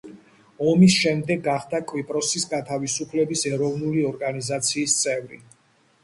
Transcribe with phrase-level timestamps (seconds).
[0.69, 5.39] ომის შემდეგ გახდა კვიპროსის გათავისუფლების ეროვნული ორგანიზაციის წევრი.